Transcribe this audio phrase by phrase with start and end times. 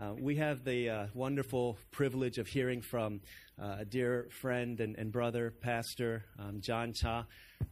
[0.00, 3.20] Uh, we have the uh, wonderful privilege of hearing from
[3.60, 7.26] uh, a dear friend and, and brother, Pastor um, John Cha.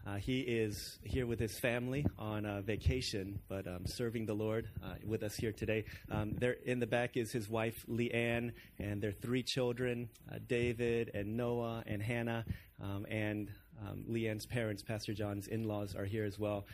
[0.07, 4.97] Uh, he is here with his family on vacation, but um, serving the Lord uh,
[5.07, 5.87] with us here today.
[6.11, 10.11] Um, there in the back is his wife, Leanne, and their three children,
[10.47, 12.45] David and Noah and Hannah,
[12.83, 13.51] um, and
[13.81, 16.67] um, Leanne's parents, Pastor John's in-laws, are here as well.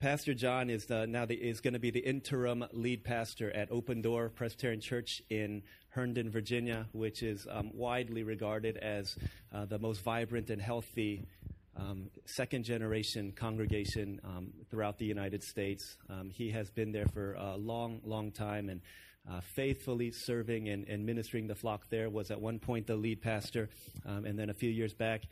[0.00, 3.72] Pastor John is the, now the, is going to be the interim lead pastor at
[3.72, 9.16] Open Door Presbyterian Church in Herndon, Virginia, which is um, widely regarded as
[9.52, 11.26] uh, the most vibrant and healthy
[11.76, 15.96] um, second generation congregation um, throughout the United States.
[16.08, 18.80] Um, he has been there for a long, long time and
[19.28, 22.08] uh, faithfully serving and, and, ministering the flock there.
[22.08, 23.68] Was at one point the lead pastor,
[24.06, 25.22] um, and then a few years back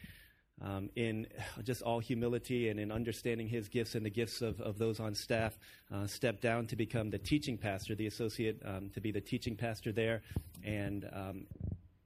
[0.62, 1.26] um, in
[1.62, 5.14] just all humility and in understanding his gifts and the gifts of, of those on
[5.14, 5.58] staff,
[5.92, 9.56] uh, stepped down to become the teaching pastor, the associate um, to be the teaching
[9.56, 10.22] pastor there.
[10.64, 11.46] And um,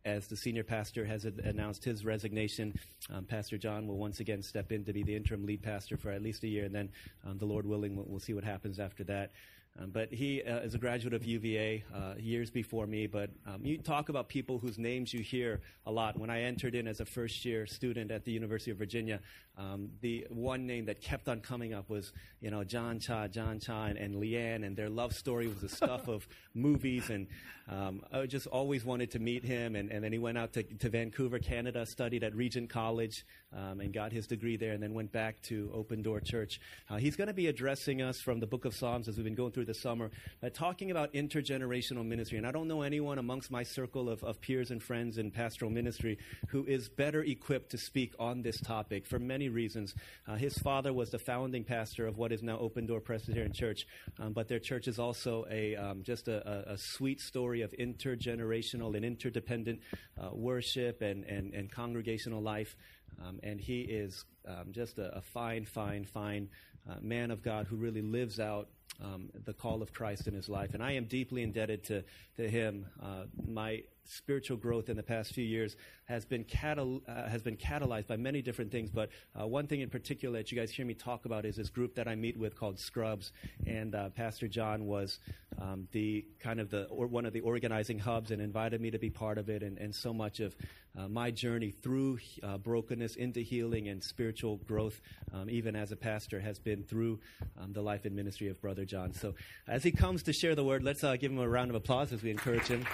[0.04, 2.74] as the senior pastor has announced his resignation,
[3.12, 6.10] um, Pastor John will once again step in to be the interim lead pastor for
[6.10, 6.88] at least a year, and then
[7.26, 9.32] um, the Lord willing, we'll, we'll, see what happens after that.
[9.78, 13.06] Um, but he uh, is a graduate of UVA uh, years before me.
[13.06, 16.18] But um, you talk about people whose names you hear a lot.
[16.18, 19.20] When I entered in as a first year student at the University of Virginia,
[19.56, 23.60] um, the one name that kept on coming up was, you know, John Cha, John
[23.60, 27.08] Cha, and, and Leanne, and their love story was the stuff of movies.
[27.10, 27.26] And
[27.68, 29.76] um, I just always wanted to meet him.
[29.76, 33.24] And, and then he went out to, to Vancouver, Canada, studied at Regent College,
[33.56, 36.60] um, and got his degree there, and then went back to Open Door Church.
[36.88, 39.34] Uh, he's going to be addressing us from the Book of Psalms as we've been
[39.34, 40.10] going through the summer,
[40.42, 42.38] uh, talking about intergenerational ministry.
[42.38, 45.70] And I don't know anyone amongst my circle of, of peers and friends in pastoral
[45.70, 49.94] ministry who is better equipped to speak on this topic for many reasons.
[50.26, 53.86] Uh, his father was the founding pastor of what is now Open Door Presbyterian Church,
[54.18, 58.94] um, but their church is also a um, just a, a, sweet story of intergenerational
[58.96, 59.80] and interdependent
[60.20, 62.76] uh, worship and, and, and congregational life.
[63.24, 66.48] Um, and he is um, just a, a, fine, fine, fine
[66.88, 68.68] uh, man of God who really lives out
[69.02, 70.74] um, the call of Christ in his life.
[70.74, 72.04] And I am deeply indebted to,
[72.36, 72.86] to him.
[73.02, 77.56] Uh, my spiritual growth in the past few years has been, catal- uh, has been
[77.56, 78.90] catalyzed by many different things.
[78.90, 79.10] But
[79.40, 81.94] uh, one thing in particular that you guys hear me talk about is this group
[81.94, 83.32] that I meet with called Scrubs.
[83.66, 85.18] And uh, Pastor John was
[85.60, 88.98] um, the kind of the or one of the organizing hubs and invited me to
[88.98, 89.62] be part of it.
[89.62, 90.56] And, and so much of
[90.98, 95.00] uh, my journey through uh, brokenness into healing and spiritual growth,
[95.32, 97.20] um, even as a pastor, has been through
[97.60, 99.12] um, the life and ministry of Brother John.
[99.12, 99.34] So
[99.68, 102.12] as he comes to share the word, let's uh, give him a round of applause
[102.12, 102.84] as we encourage him.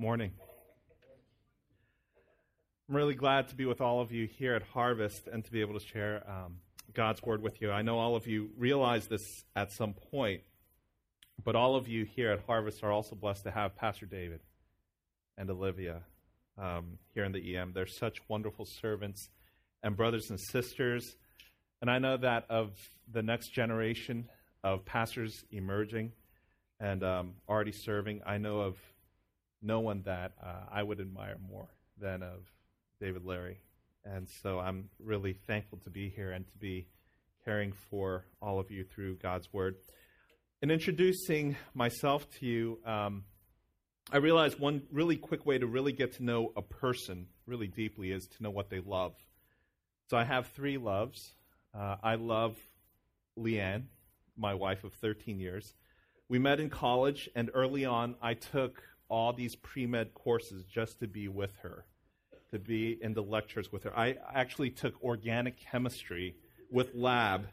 [0.00, 0.32] Morning.
[2.88, 5.60] I'm really glad to be with all of you here at Harvest and to be
[5.60, 6.56] able to share um,
[6.94, 7.70] God's Word with you.
[7.70, 10.40] I know all of you realize this at some point,
[11.44, 14.40] but all of you here at Harvest are also blessed to have Pastor David
[15.36, 16.00] and Olivia
[16.56, 17.72] um, here in the EM.
[17.74, 19.28] They're such wonderful servants
[19.82, 21.14] and brothers and sisters.
[21.82, 22.70] And I know that of
[23.12, 24.30] the next generation
[24.64, 26.12] of pastors emerging
[26.80, 28.78] and um, already serving, I know of
[29.62, 31.68] no one that uh, I would admire more
[32.00, 32.50] than of
[33.00, 33.58] David Larry.
[34.04, 36.86] And so I'm really thankful to be here and to be
[37.44, 39.76] caring for all of you through God's Word.
[40.62, 43.24] In introducing myself to you, um,
[44.12, 48.10] I realized one really quick way to really get to know a person really deeply
[48.10, 49.14] is to know what they love.
[50.08, 51.34] So I have three loves.
[51.74, 52.56] Uh, I love
[53.38, 53.84] Leanne,
[54.36, 55.74] my wife of 13 years.
[56.28, 61.00] We met in college, and early on, I took all these pre med courses just
[61.00, 61.84] to be with her,
[62.52, 63.96] to be in the lectures with her.
[63.96, 66.36] I actually took organic chemistry
[66.70, 67.48] with lab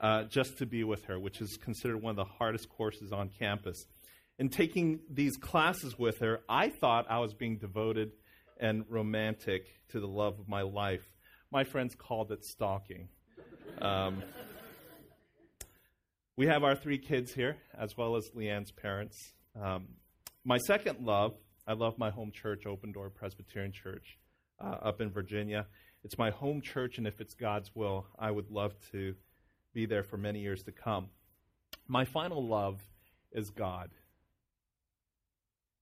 [0.00, 3.28] uh, just to be with her, which is considered one of the hardest courses on
[3.38, 3.86] campus.
[4.38, 8.12] In taking these classes with her, I thought I was being devoted
[8.58, 11.06] and romantic to the love of my life.
[11.50, 13.08] My friends called it stalking.
[13.80, 14.22] Um,
[16.36, 19.32] we have our three kids here, as well as Leanne's parents.
[19.60, 19.88] Um,
[20.44, 21.34] my second love,
[21.66, 24.18] I love my home church, Open Door Presbyterian Church,
[24.60, 25.66] uh, up in Virginia.
[26.04, 29.14] It's my home church, and if it's God's will, I would love to
[29.72, 31.08] be there for many years to come.
[31.86, 32.80] My final love
[33.30, 33.90] is God.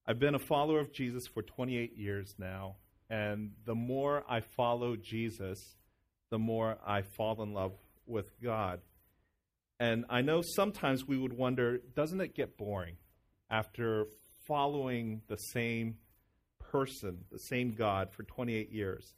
[0.07, 2.77] I've been a follower of Jesus for 28 years now,
[3.09, 5.77] and the more I follow Jesus,
[6.31, 7.73] the more I fall in love
[8.07, 8.81] with God.
[9.79, 12.97] And I know sometimes we would wonder doesn't it get boring
[13.51, 14.07] after
[14.47, 15.97] following the same
[16.59, 19.15] person, the same God, for 28 years?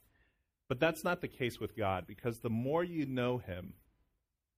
[0.69, 3.75] But that's not the case with God because the more you know Him,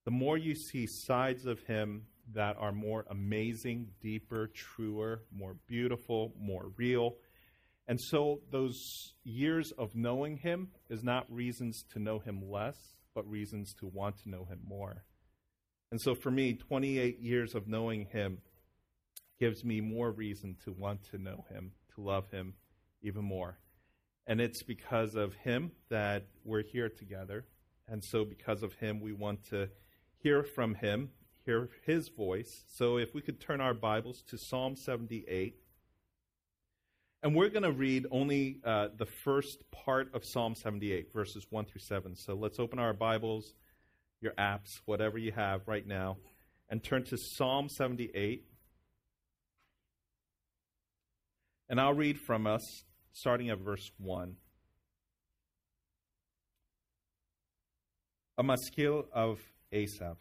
[0.05, 6.33] the more you see sides of Him that are more amazing, deeper, truer, more beautiful,
[6.39, 7.17] more real.
[7.87, 12.77] And so those years of knowing Him is not reasons to know Him less,
[13.15, 15.05] but reasons to want to know Him more.
[15.91, 18.39] And so for me, 28 years of knowing Him
[19.39, 22.55] gives me more reason to want to know Him, to love Him
[23.03, 23.59] even more.
[24.27, 27.45] And it's because of Him that we're here together.
[27.89, 29.69] And so because of Him, we want to
[30.19, 31.11] hear from Him,
[31.45, 32.65] hear His voice.
[32.69, 35.57] So if we could turn our Bibles to Psalm 78.
[37.23, 41.65] And we're going to read only uh, the first part of Psalm 78, verses 1
[41.65, 42.15] through 7.
[42.17, 43.55] So let's open our Bibles,
[44.21, 46.19] your apps, whatever you have right now,
[46.69, 48.45] and turn to Psalm 78.
[51.69, 54.37] And I'll read from us, starting at verse 1.
[58.37, 59.39] A maskil of
[59.73, 60.19] Asaph.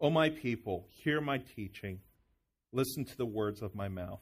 [0.00, 2.00] O my people, hear my teaching,
[2.72, 4.20] listen to the words of my mouth.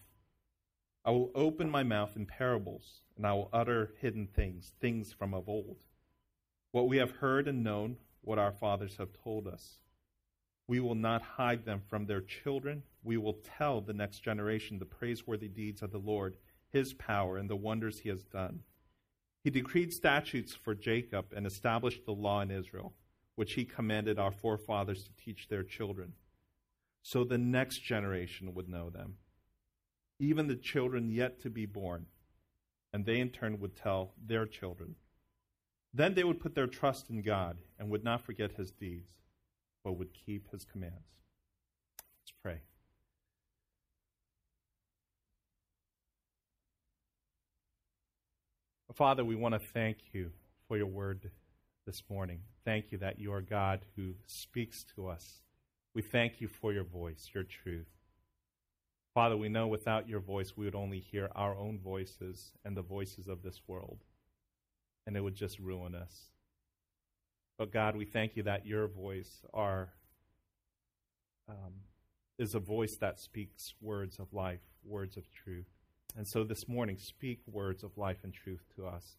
[1.04, 5.34] I will open my mouth in parables, and I will utter hidden things, things from
[5.34, 5.78] of old.
[6.70, 9.78] What we have heard and known, what our fathers have told us.
[10.72, 12.82] We will not hide them from their children.
[13.04, 16.38] We will tell the next generation the praiseworthy deeds of the Lord,
[16.70, 18.60] his power, and the wonders he has done.
[19.44, 22.94] He decreed statutes for Jacob and established the law in Israel,
[23.34, 26.14] which he commanded our forefathers to teach their children,
[27.02, 29.16] so the next generation would know them
[30.18, 32.06] even the children yet to be born,
[32.94, 34.94] and they in turn would tell their children.
[35.92, 39.10] Then they would put their trust in God and would not forget his deeds,
[39.84, 40.96] but would keep his commands.
[42.22, 42.60] Let's pray.
[48.94, 50.30] Father, we want to thank you
[50.68, 51.30] for your word
[51.86, 52.40] this morning.
[52.64, 55.40] Thank you that you are God who speaks to us.
[55.94, 57.88] We thank you for your voice, your truth.
[59.14, 62.82] Father, we know without your voice, we would only hear our own voices and the
[62.82, 64.04] voices of this world,
[65.06, 66.31] and it would just ruin us.
[67.62, 69.90] But God, we thank you that your voice are,
[71.48, 71.74] um,
[72.40, 75.68] is a voice that speaks words of life, words of truth.
[76.16, 79.14] And so this morning, speak words of life and truth to us.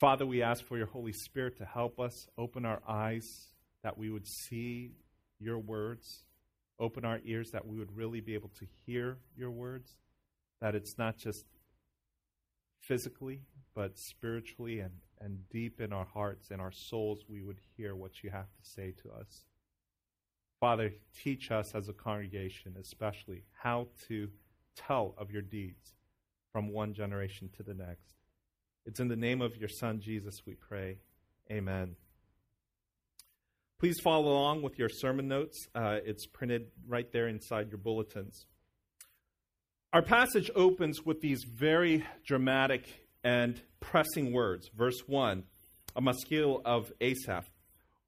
[0.00, 3.48] Father, we ask for your Holy Spirit to help us open our eyes
[3.82, 4.92] that we would see
[5.38, 6.24] your words
[6.80, 9.96] Open our ears that we would really be able to hear your words,
[10.62, 11.44] that it's not just
[12.80, 13.42] physically,
[13.74, 18.22] but spiritually and, and deep in our hearts and our souls, we would hear what
[18.22, 19.44] you have to say to us.
[20.60, 20.92] Father,
[21.22, 24.28] teach us as a congregation, especially, how to
[24.74, 25.94] tell of your deeds
[26.52, 28.14] from one generation to the next.
[28.86, 30.98] It's in the name of your Son, Jesus, we pray.
[31.50, 31.94] Amen.
[33.78, 35.68] Please follow along with your sermon notes.
[35.74, 38.46] Uh, it's printed right there inside your bulletins.
[39.92, 44.70] Our passage opens with these very dramatic and pressing words.
[44.76, 45.44] Verse 1,
[45.96, 47.48] a maskil of Asaph.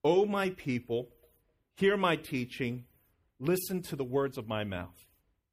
[0.02, 1.08] O my people,
[1.74, 2.84] hear my teaching,
[3.38, 5.04] listen to the words of my mouth.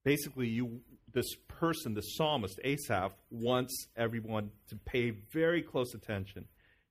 [0.04, 0.82] Basically, you
[1.14, 6.46] this person, the psalmist Asaph, wants everyone to pay very close attention.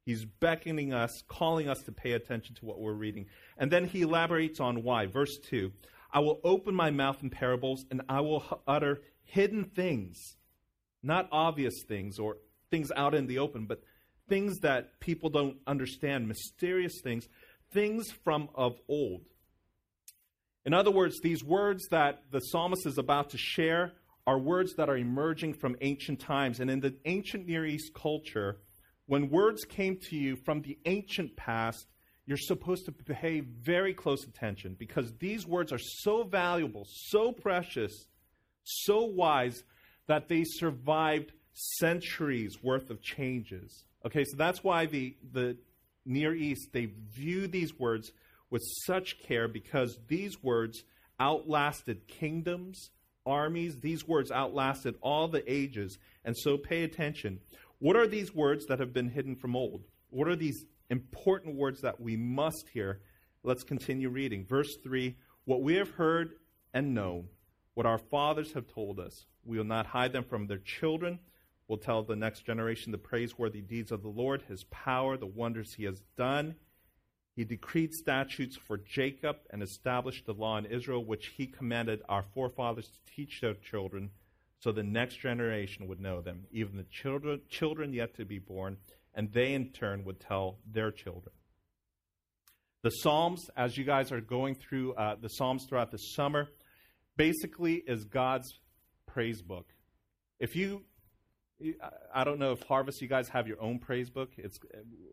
[0.04, 3.26] He's beckoning us, calling us to pay attention to what we're reading.
[3.56, 5.06] And then he elaborates on why.
[5.06, 5.72] Verse 2
[6.12, 10.36] I will open my mouth in parables, and I will utter hidden things,
[11.02, 12.38] not obvious things or
[12.76, 13.80] things out in the open, but
[14.28, 17.26] things that people don't understand, mysterious things,
[17.72, 19.22] things from of old.
[20.66, 23.92] In other words, these words that the psalmist is about to share
[24.26, 26.60] are words that are emerging from ancient times.
[26.60, 28.58] And in the ancient Near East culture,
[29.06, 31.86] when words came to you from the ancient past,
[32.26, 38.06] you're supposed to pay very close attention because these words are so valuable, so precious,
[38.64, 39.62] so wise
[40.08, 43.84] that they survived centuries worth of changes.
[44.04, 45.56] Okay, so that's why the, the
[46.04, 48.12] Near East, they view these words
[48.50, 50.84] with such care because these words
[51.18, 52.90] outlasted kingdoms,
[53.24, 55.98] armies, these words outlasted all the ages.
[56.24, 57.40] And so pay attention.
[57.78, 59.84] What are these words that have been hidden from old?
[60.10, 63.00] What are these important words that we must hear?
[63.42, 64.44] Let's continue reading.
[64.44, 66.34] Verse 3 What we have heard
[66.74, 67.28] and known,
[67.74, 71.18] what our fathers have told us, we will not hide them from their children.
[71.68, 75.74] We'll tell the next generation the praiseworthy deeds of the Lord, his power, the wonders
[75.74, 76.54] he has done.
[77.34, 82.24] He decreed statutes for Jacob and established the law in Israel, which he commanded our
[82.34, 84.10] forefathers to teach their children,
[84.60, 88.78] so the next generation would know them, even the children, children yet to be born,
[89.14, 91.34] and they in turn would tell their children.
[92.82, 96.48] The Psalms, as you guys are going through uh, the Psalms throughout the summer,
[97.16, 98.60] basically is God's
[99.06, 99.66] praise book.
[100.38, 100.84] If you
[102.14, 104.30] I don't know if Harvest, you guys have your own praise book.
[104.36, 104.58] It's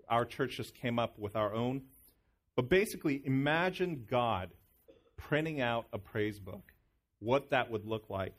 [0.10, 1.84] our church just came up with our own.
[2.56, 4.52] But basically, imagine God
[5.18, 6.74] printing out a praise book,
[7.20, 8.34] what that would look like.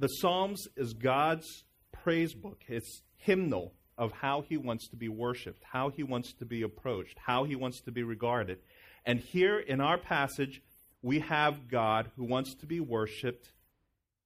[0.00, 5.62] The Psalms is God's praise book, it's hymnal of how he wants to be worshiped,
[5.64, 8.58] how he wants to be approached, how he wants to be regarded.
[9.06, 10.60] And here in our passage,
[11.00, 13.52] we have God who wants to be worshiped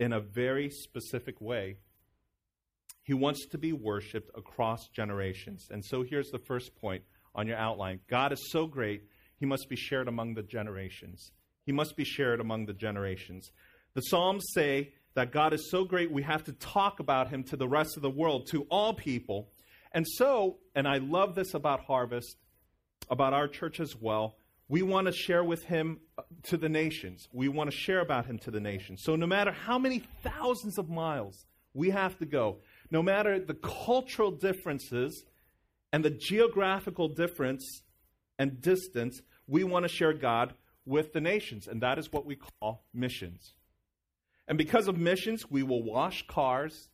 [0.00, 1.76] in a very specific way.
[3.10, 5.66] He wants to be worshiped across generations.
[5.72, 7.02] And so here's the first point
[7.34, 7.98] on your outline.
[8.06, 9.02] God is so great,
[9.34, 11.32] he must be shared among the generations.
[11.66, 13.50] He must be shared among the generations.
[13.94, 17.56] The Psalms say that God is so great, we have to talk about him to
[17.56, 19.48] the rest of the world, to all people.
[19.90, 22.36] And so, and I love this about Harvest,
[23.10, 24.36] about our church as well,
[24.68, 27.26] we want to share with him uh, to the nations.
[27.32, 29.02] We want to share about him to the nations.
[29.02, 32.58] So, no matter how many thousands of miles we have to go,
[32.90, 35.24] no matter the cultural differences
[35.92, 37.82] and the geographical difference
[38.38, 40.54] and distance, we want to share God
[40.86, 43.54] with the nations, and that is what we call missions.
[44.48, 46.88] And because of missions, we will wash cars,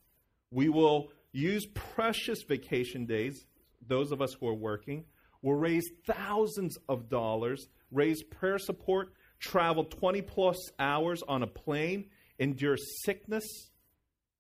[0.50, 3.46] we will use precious vacation days,
[3.86, 5.04] those of us who are working,
[5.42, 12.06] will raise thousands of dollars, raise prayer support, travel 20 plus hours on a plane,
[12.38, 13.44] endure sickness,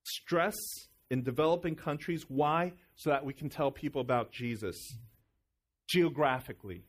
[0.02, 0.54] stress
[1.10, 2.24] in developing countries.
[2.28, 2.72] Why?
[2.96, 4.76] so that we can tell people about Jesus
[5.86, 6.82] geographically.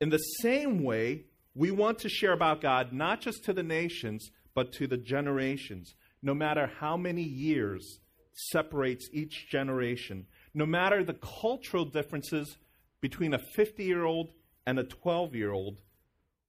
[0.00, 4.30] In the same way, we want to share about God not just to the nations,
[4.54, 5.94] but to the generations.
[6.22, 8.00] No matter how many years
[8.50, 12.58] separates each generation, no matter the cultural differences
[13.00, 14.32] between a 50 year old
[14.66, 15.80] and a 12 year old,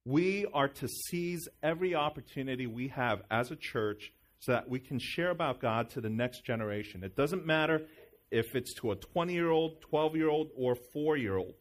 [0.04, 4.12] we are to seize every opportunity we have as a church
[4.44, 7.02] so that we can share about God to the next generation.
[7.02, 7.86] It doesn't matter
[8.30, 11.54] if it's to a 20 year old, 12 year old, or 4 year old.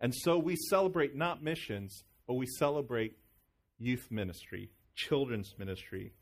[0.00, 3.18] And so we celebrate not missions, but we celebrate
[3.78, 6.12] youth ministry, children's ministry.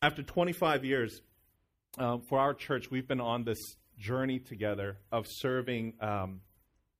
[0.00, 1.20] After 25 years,
[1.98, 3.58] um, for our church, we've been on this
[3.98, 6.40] journey together of serving um,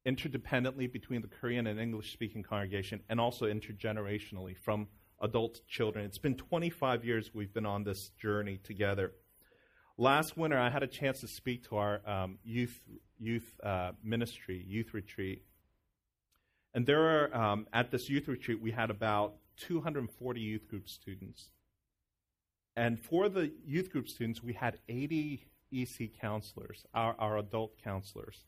[0.06, 4.88] interdependently between the Korean and English speaking congregation and also intergenerationally from
[5.22, 6.04] adult children.
[6.04, 9.12] It's been 25 years we've been on this journey together.
[9.96, 12.80] Last winter, I had a chance to speak to our um, youth
[13.18, 15.44] youth uh, ministry, youth retreat,
[16.74, 21.50] and there are um, at this youth retreat we had about 240 youth group students,
[22.74, 28.44] and for the youth group students we had 80 EC counselors, our, our adult counselors.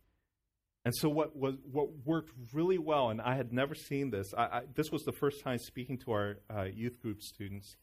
[0.85, 4.35] And so what was what worked really well, and I had never seen this.
[4.37, 7.77] I, I, this was the first time speaking to our uh, youth group students.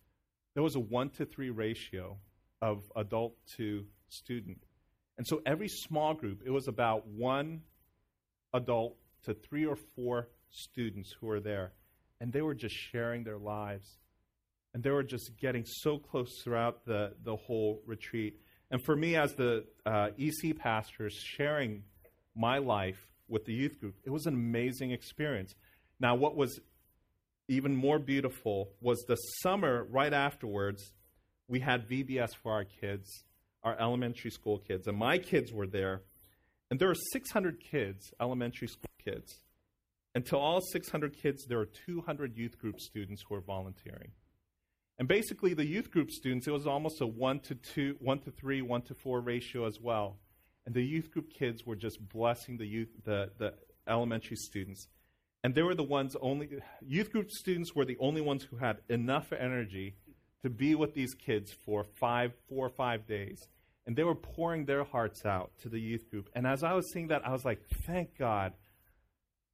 [0.54, 2.18] There was a one to three ratio
[2.62, 4.64] of adult to student.
[5.18, 7.62] And so every small group, it was about one
[8.54, 11.74] adult to three or four students who were there.
[12.20, 13.98] And they were just sharing their lives.
[14.74, 18.40] And they were just getting so close throughout the, the whole retreat.
[18.70, 21.84] And for me, as the uh, EC pastor, sharing
[22.36, 25.56] my life with the youth group, it was an amazing experience.
[26.00, 26.60] Now, what was
[27.48, 30.94] even more beautiful was the summer right afterwards
[31.48, 33.26] we had VBS for our kids,
[33.64, 36.02] our elementary school kids, and my kids were there.
[36.70, 39.42] And there were 600 kids, elementary school kids.
[40.16, 44.12] And to all 600 kids, there were 200 youth group students who were volunteering.
[44.98, 48.32] And basically, the youth group students, it was almost a one to two, one to
[48.32, 50.18] three, one to four ratio as well.
[50.66, 53.54] And the youth group kids were just blessing the youth, the, the
[53.88, 54.88] elementary students.
[55.44, 56.50] And they were the ones only,
[56.86, 59.96] youth group students were the only ones who had enough energy
[60.44, 63.48] to be with these kids for five, four or five days.
[63.88, 66.30] And they were pouring their hearts out to the youth group.
[66.36, 68.54] And as I was seeing that, I was like, thank God.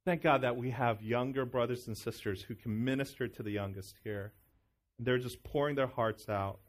[0.04, 3.94] Thank God that we have younger brothers and sisters who can minister to the youngest
[4.04, 4.32] here.
[4.98, 6.60] And they're just pouring their hearts out.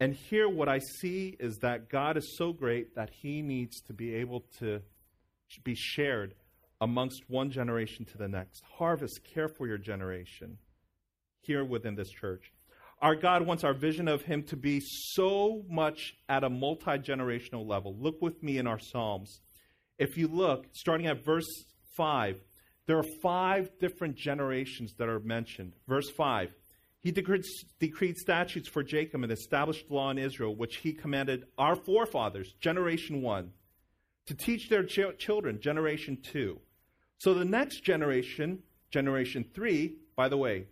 [0.00, 3.92] And here, what I see is that God is so great that He needs to
[3.92, 4.80] be able to
[5.62, 6.34] be shared
[6.80, 8.62] amongst one generation to the next.
[8.78, 10.56] Harvest, care for your generation
[11.42, 12.50] here within this church.
[13.02, 17.66] Our God wants our vision of Him to be so much at a multi generational
[17.66, 17.94] level.
[17.98, 19.40] Look with me in our Psalms.
[19.98, 21.48] if you look, starting at verse
[21.98, 22.36] 5,
[22.86, 25.74] there are five different generations that are mentioned.
[25.86, 26.48] Verse 5
[27.02, 27.44] He decreed,
[27.78, 33.22] decreed statutes for Jacob and established law in Israel, which he commanded our forefathers, generation
[33.22, 33.50] 1,
[34.26, 36.58] to teach their ch- children, generation 2.
[37.18, 40.66] So the next generation, generation 3, by the way,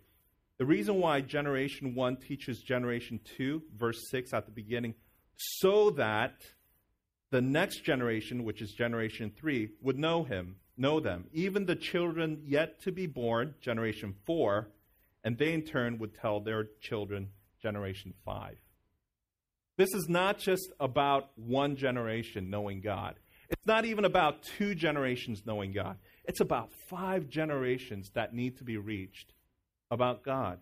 [0.59, 4.93] the reason why generation 1 teaches generation 2, verse 6 at the beginning,
[5.35, 6.41] so that
[7.31, 12.41] the next generation, which is generation 3, would know him, know them, even the children
[12.45, 14.67] yet to be born, generation 4,
[15.23, 17.29] and they in turn would tell their children,
[17.61, 18.55] generation 5.
[19.77, 23.15] This is not just about one generation knowing God.
[23.49, 25.97] It's not even about two generations knowing God.
[26.25, 29.33] It's about five generations that need to be reached
[29.89, 30.59] about God.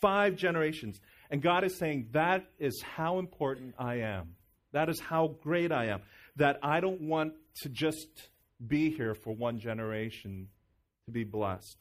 [0.00, 1.00] Five generations.
[1.30, 4.34] And God is saying, that is how important I am.
[4.72, 6.02] That is how great I am.
[6.36, 8.08] That I don't want to just
[8.66, 10.48] be here for one generation
[11.06, 11.76] to be blessed.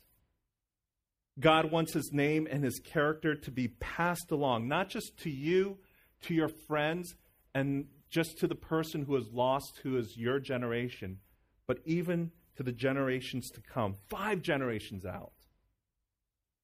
[1.39, 5.77] God wants his name and his character to be passed along, not just to you,
[6.23, 7.15] to your friends,
[7.55, 11.19] and just to the person who is lost, who is your generation,
[11.67, 15.31] but even to the generations to come, five generations out.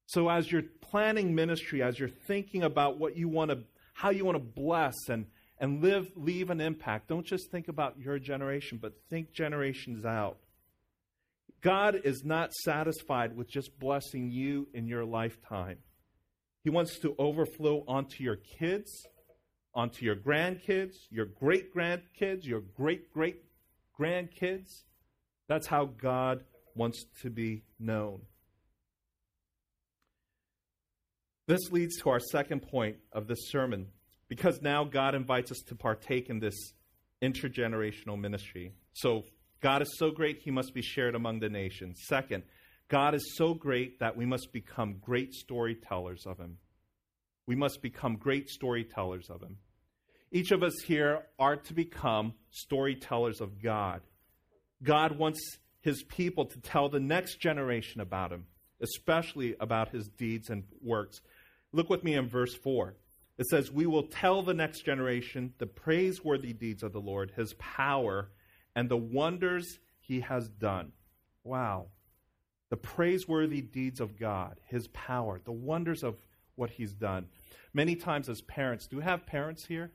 [0.07, 3.59] So as you're planning ministry, as you're thinking about what you want to,
[3.93, 5.25] how you want to bless and,
[5.59, 10.37] and live, leave an impact, don't just think about your generation, but think generations out.
[11.61, 15.77] God is not satisfied with just blessing you in your lifetime.
[16.63, 18.91] He wants to overflow onto your kids,
[19.73, 23.43] onto your grandkids, your great grandkids, your great great
[23.99, 24.83] grandkids.
[25.47, 26.43] That's how God
[26.75, 28.21] wants to be known.
[31.47, 33.87] This leads to our second point of this sermon,
[34.27, 36.73] because now God invites us to partake in this
[37.23, 38.73] intergenerational ministry.
[38.93, 39.23] So,
[39.61, 41.99] God is so great, he must be shared among the nations.
[42.07, 42.43] Second,
[42.89, 46.57] God is so great that we must become great storytellers of him.
[47.45, 49.57] We must become great storytellers of him.
[50.31, 54.01] Each of us here are to become storytellers of God.
[54.83, 55.39] God wants
[55.81, 58.45] his people to tell the next generation about him,
[58.81, 61.21] especially about his deeds and works.
[61.71, 62.95] Look with me in verse 4.
[63.37, 67.53] It says, We will tell the next generation the praiseworthy deeds of the Lord, his
[67.53, 68.29] power,
[68.77, 70.91] and the wonders he has done.
[71.43, 71.87] Wow.
[72.69, 76.15] The praiseworthy deeds of God, his power, the wonders of
[76.53, 77.25] what he's done.
[77.73, 79.91] Many times as parents, do we have parents here?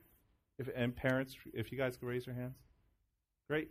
[0.59, 2.57] If, and parents, if you guys could raise your hands.
[3.49, 3.71] Great.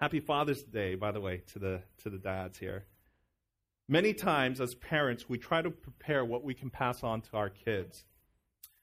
[0.00, 2.86] Happy Father's Day, by the way, to the to the dads here.
[3.86, 7.50] Many times, as parents, we try to prepare what we can pass on to our
[7.50, 8.04] kids.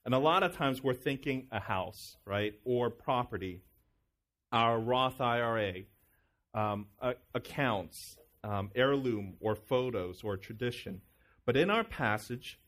[0.04, 2.54] And a lot of times we're thinking a house, right?
[2.64, 3.62] Or property,
[4.52, 5.82] our Roth IRA,
[6.54, 6.86] um,
[7.34, 11.00] accounts, um, heirloom, or photos, or tradition.
[11.46, 12.60] But in our passage,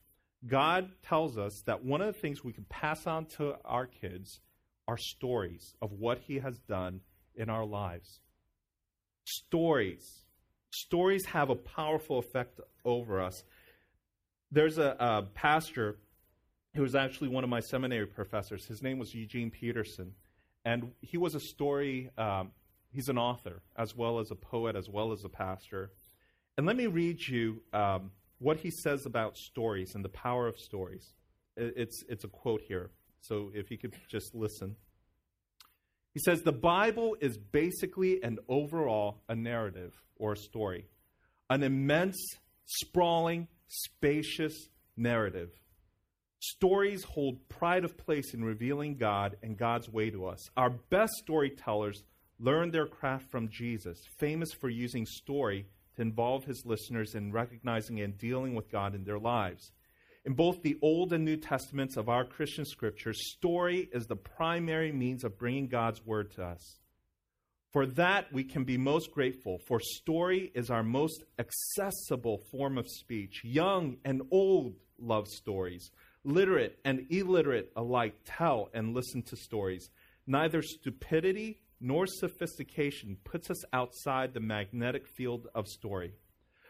[0.46, 4.40] God tells us that one of the things we can pass on to our kids
[4.88, 7.00] are stories of what He has done
[7.36, 8.20] in our lives.
[9.24, 10.24] Stories
[10.74, 13.44] stories have a powerful effect over us.
[14.50, 15.98] There's a, a pastor
[16.74, 18.66] who was actually one of my seminary professors.
[18.66, 20.12] His name was Eugene Peterson.
[20.64, 22.52] And he was a story, um,
[22.90, 25.92] he's an author, as well as a poet, as well as a pastor.
[26.56, 30.58] And let me read you um, what he says about stories and the power of
[30.58, 31.12] stories.
[31.56, 32.90] It's, it's a quote here.
[33.20, 34.76] So if you could just listen.
[36.12, 40.86] He says, The Bible is basically and overall a narrative or a story,
[41.50, 42.16] an immense,
[42.64, 45.50] sprawling, spacious narrative.
[46.50, 50.50] Stories hold pride of place in revealing God and God's way to us.
[50.58, 52.02] Our best storytellers
[52.38, 58.00] learned their craft from Jesus, famous for using story to involve his listeners in recognizing
[58.02, 59.72] and dealing with God in their lives.
[60.26, 64.92] In both the Old and New Testaments of our Christian scriptures, story is the primary
[64.92, 66.78] means of bringing God's word to us.
[67.72, 72.86] For that, we can be most grateful, for story is our most accessible form of
[72.86, 73.40] speech.
[73.44, 75.90] Young and old love stories.
[76.24, 79.90] Literate and illiterate alike tell and listen to stories.
[80.26, 86.14] Neither stupidity nor sophistication puts us outside the magnetic field of story.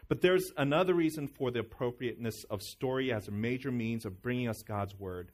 [0.07, 4.49] But there's another reason for the appropriateness of story as a major means of bringing
[4.49, 5.31] us God's word.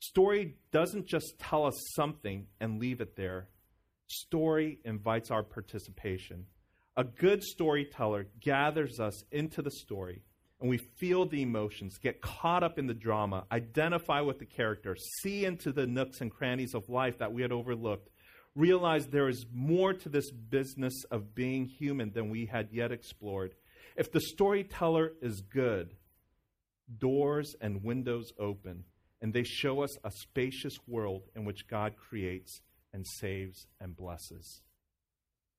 [0.00, 3.48] Story doesn't just tell us something and leave it there.
[4.06, 6.46] Story invites our participation.
[6.96, 10.22] A good storyteller gathers us into the story,
[10.60, 14.96] and we feel the emotions, get caught up in the drama, identify with the character,
[15.22, 18.08] see into the nooks and crannies of life that we had overlooked,
[18.56, 23.54] realize there is more to this business of being human than we had yet explored.
[23.96, 25.94] If the storyteller is good,
[26.98, 28.84] doors and windows open,
[29.20, 32.60] and they show us a spacious world in which God creates
[32.92, 34.62] and saves and blesses.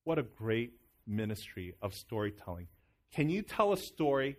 [0.04, 0.72] What a great
[1.06, 2.68] ministry of storytelling.
[3.14, 4.36] Can you tell a story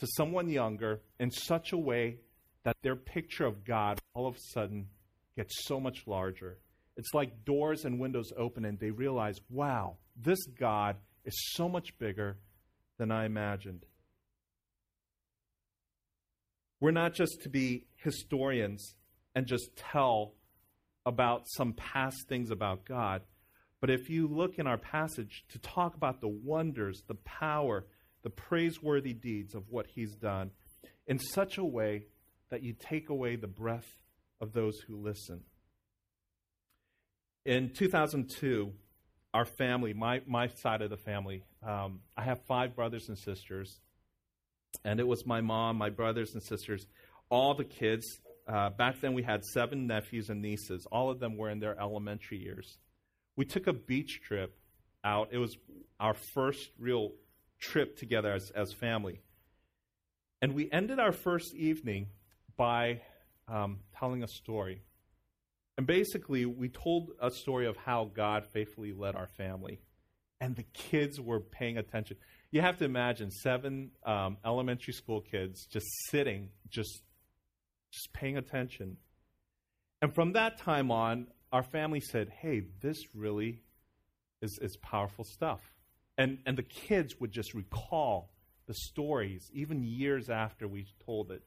[0.00, 2.16] to someone younger in such a way
[2.64, 4.88] that their picture of God all of a sudden
[5.36, 6.58] gets so much larger?
[6.96, 11.96] It's like doors and windows open and they realize, wow, this God is so much
[11.98, 12.36] bigger
[12.98, 13.86] than I imagined.
[16.80, 18.94] We're not just to be historians
[19.34, 20.34] and just tell
[21.06, 23.22] about some past things about God,
[23.80, 27.86] but if you look in our passage to talk about the wonders, the power,
[28.22, 30.50] the praiseworthy deeds of what He's done
[31.06, 32.06] in such a way
[32.50, 33.86] that you take away the breath
[34.40, 35.40] of those who listen.
[37.44, 38.72] In 2002,
[39.32, 43.80] our family, my, my side of the family, um, I have five brothers and sisters,
[44.84, 46.86] and it was my mom, my brothers and sisters,
[47.28, 48.06] all the kids.
[48.46, 50.86] Uh, back then, we had seven nephews and nieces.
[50.90, 52.78] All of them were in their elementary years.
[53.36, 54.56] We took a beach trip
[55.04, 55.28] out.
[55.32, 55.56] It was
[55.98, 57.12] our first real
[57.60, 59.20] trip together as, as family.
[60.42, 62.08] And we ended our first evening
[62.56, 63.02] by
[63.48, 64.82] um, telling a story.
[65.76, 69.80] And basically, we told a story of how God faithfully led our family.
[70.40, 72.16] And the kids were paying attention.
[72.50, 77.02] You have to imagine seven um, elementary school kids just sitting, just,
[77.92, 78.96] just paying attention.
[80.02, 83.62] And from that time on, our family said, hey, this really
[84.40, 85.60] is, is powerful stuff.
[86.20, 88.30] And, and the kids would just recall
[88.66, 91.42] the stories, even years after we told it.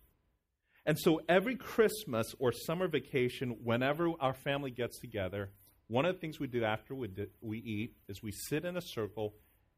[0.84, 5.52] And so every Christmas or summer vacation, whenever our family gets together,
[5.90, 7.08] one of the things we do after we,
[7.40, 9.36] we eat is we sit in a circle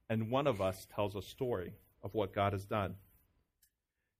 [0.10, 2.96] and one of us tells a story of what God has done.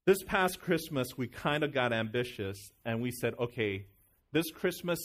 [0.06, 3.86] This past Christmas, we kind of got ambitious and we said, okay,
[4.34, 5.00] this Christmas,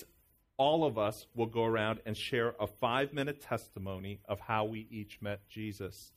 [0.61, 4.87] all of us will go around and share a five minute testimony of how we
[4.91, 6.13] each met Jesus.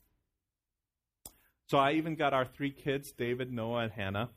[1.67, 4.31] So I even got our three kids, David, Noah, and Hannah.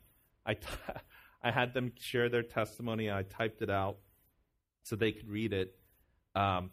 [0.46, 0.68] I, t-
[1.42, 3.10] I had them share their testimony.
[3.10, 3.96] I typed it out
[4.84, 5.74] so they could read it,
[6.36, 6.70] um,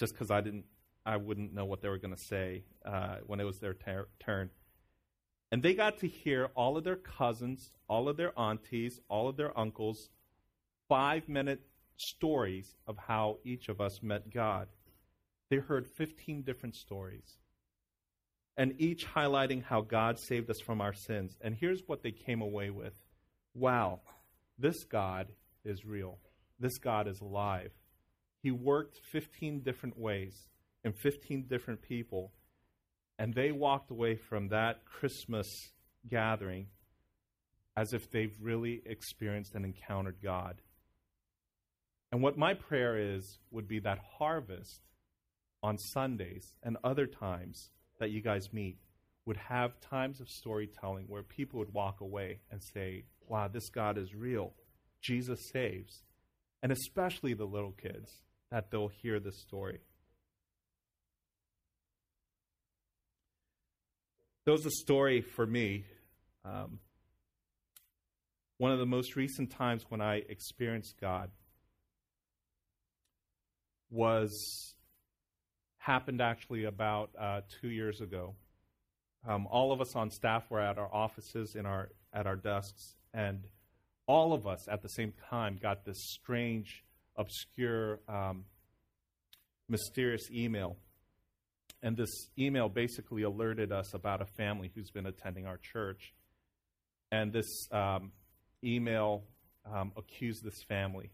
[0.00, 0.64] just because I didn't,
[1.06, 4.08] I wouldn't know what they were going to say uh, when it was their ter-
[4.18, 4.50] turn.
[5.52, 9.36] And they got to hear all of their cousins, all of their aunties, all of
[9.36, 10.08] their uncles,
[10.88, 11.62] five minute
[11.96, 14.68] stories of how each of us met God.
[15.50, 17.38] They heard 15 different stories,
[18.56, 21.36] and each highlighting how God saved us from our sins.
[21.40, 22.94] And here's what they came away with
[23.54, 24.00] wow,
[24.58, 25.28] this God
[25.64, 26.18] is real.
[26.58, 27.72] This God is alive.
[28.42, 30.48] He worked 15 different ways
[30.84, 32.32] in 15 different people,
[33.18, 35.46] and they walked away from that Christmas
[36.08, 36.66] gathering
[37.76, 40.60] as if they've really experienced and encountered God.
[42.12, 44.82] And what my prayer is would be that harvest
[45.62, 48.76] on Sundays and other times that you guys meet
[49.24, 53.96] would have times of storytelling where people would walk away and say, wow, this God
[53.96, 54.52] is real.
[55.00, 56.02] Jesus saves.
[56.62, 58.12] And especially the little kids,
[58.50, 59.80] that they'll hear this story.
[64.44, 65.86] There was a story for me.
[66.44, 66.78] Um,
[68.58, 71.30] one of the most recent times when I experienced God
[73.92, 74.74] was
[75.76, 78.34] happened actually about uh, two years ago.
[79.28, 82.94] Um, all of us on staff were at our offices in our at our desks,
[83.14, 83.44] and
[84.06, 86.84] all of us at the same time got this strange,
[87.16, 88.44] obscure, um,
[89.68, 90.76] mysterious email.
[91.82, 96.12] And this email basically alerted us about a family who's been attending our church.
[97.10, 98.12] And this um,
[98.62, 99.24] email
[99.70, 101.10] um, accused this family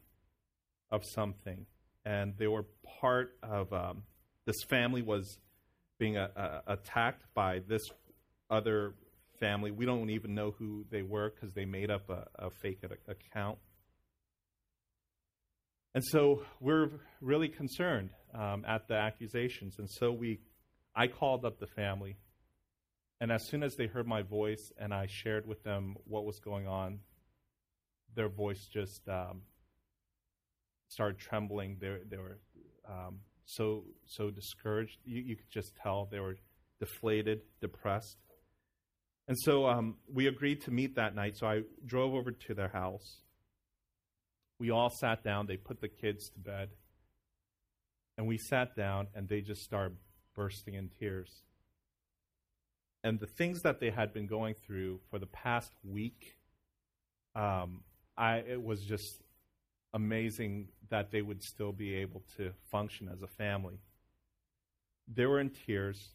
[0.90, 1.66] of something.
[2.04, 2.64] And they were
[3.00, 4.02] part of um,
[4.46, 5.38] this family was
[5.98, 7.82] being a, a, attacked by this
[8.50, 8.94] other
[9.40, 9.70] family.
[9.70, 13.58] We don't even know who they were because they made up a, a fake account.
[15.94, 19.78] And so we're really concerned um, at the accusations.
[19.78, 20.38] And so we,
[20.94, 22.16] I called up the family.
[23.20, 26.38] And as soon as they heard my voice and I shared with them what was
[26.38, 27.00] going on,
[28.14, 29.42] their voice just um,
[30.88, 31.76] started trembling.
[31.80, 32.38] They, they were
[32.88, 34.98] um, so so discouraged.
[35.04, 36.36] You, you could just tell they were
[36.78, 38.16] deflated, depressed.
[39.26, 41.36] And so um, we agreed to meet that night.
[41.36, 43.18] So I drove over to their house.
[44.58, 45.46] We all sat down.
[45.46, 46.70] They put the kids to bed.
[48.16, 49.96] And we sat down, and they just started
[50.34, 51.42] bursting in tears.
[53.04, 56.36] And the things that they had been going through for the past week,
[57.36, 57.82] um,
[58.16, 59.22] I, it was just
[59.94, 63.78] amazing that they would still be able to function as a family.
[65.12, 66.14] They were in tears.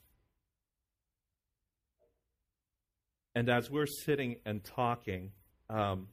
[3.35, 5.31] And as we're sitting and talking,
[5.69, 6.07] um,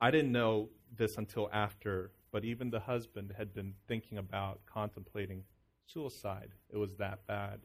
[0.00, 5.42] I didn't know this until after, but even the husband had been thinking about contemplating
[5.86, 6.50] suicide.
[6.70, 7.60] It was that bad.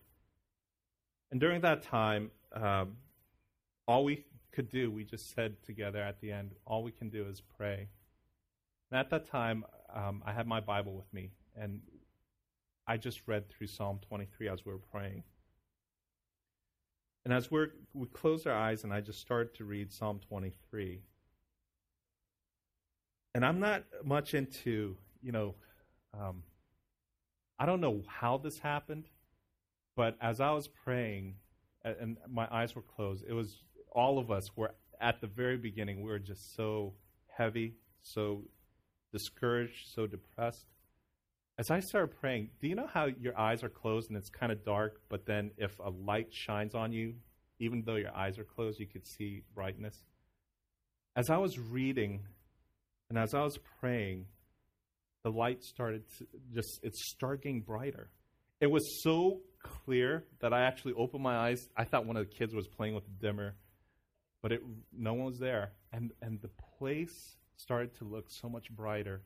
[1.32, 2.98] And during that time, um,
[3.88, 7.26] all we could do, we just said together at the end, all we can do
[7.26, 7.90] is pray.
[8.92, 11.82] And at that time, um, I had my Bible with me, and
[12.88, 15.24] I just read through Psalm 23 as we were praying.
[17.26, 21.02] And as we're, we closed our eyes, and I just started to read Psalm 23.
[23.36, 25.56] And I'm not much into, you know,
[26.14, 26.44] um,
[27.58, 29.06] I don't know how this happened,
[29.96, 31.36] but as I was praying
[31.84, 33.64] and my eyes were closed, it was
[33.94, 36.94] all of us were at the very beginning, we were just so
[37.28, 38.44] heavy, so
[39.12, 40.66] discouraged, so depressed.
[41.58, 44.52] As I started praying, do you know how your eyes are closed and it's kind
[44.52, 47.14] of dark, but then if a light shines on you,
[47.60, 49.96] even though your eyes are closed, you could see brightness?
[51.16, 52.22] As I was reading
[53.10, 54.26] and as I was praying,
[55.24, 56.82] the light started to just,
[57.16, 58.10] started getting brighter.
[58.60, 61.70] It was so clear that I actually opened my eyes.
[61.78, 63.56] I thought one of the kids was playing with the dimmer,
[64.44, 64.62] but it,
[64.96, 65.72] no one was there.
[65.94, 69.22] And, and the place started to look so much brighter.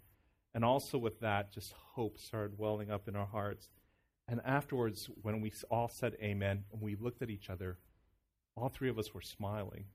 [0.54, 3.68] And also with that, just hope started welling up in our hearts.
[4.30, 7.80] And afterwards, when we all said amen and we looked at each other,
[8.56, 9.86] all three of us were smiling.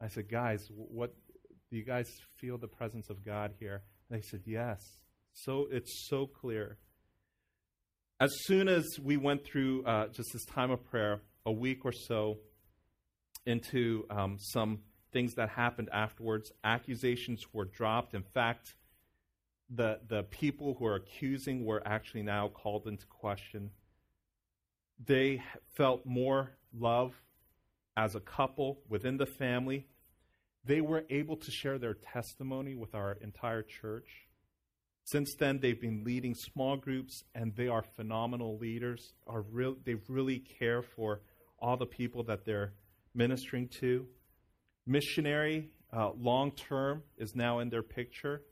[0.00, 1.14] I said, Guys, what
[1.70, 3.82] do you guys feel the presence of God here?
[4.08, 4.80] And they said, Yes.
[5.34, 6.78] So it's so clear.
[8.20, 11.92] As soon as we went through uh, just this time of prayer, a week or
[11.92, 12.38] so
[13.46, 14.80] into um, some
[15.12, 18.14] things that happened afterwards, accusations were dropped.
[18.14, 18.74] In fact,
[19.70, 23.70] the, the people who are accusing were actually now called into question.
[25.04, 27.14] They felt more love
[27.96, 29.86] as a couple within the family.
[30.64, 34.28] They were able to share their testimony with our entire church.
[35.04, 39.12] Since then, they've been leading small groups, and they are phenomenal leaders.
[39.26, 41.20] Are real, they really care for
[41.58, 42.72] all the people that they're
[43.14, 44.06] ministering to.
[44.86, 48.42] Missionary, uh, long term, is now in their picture.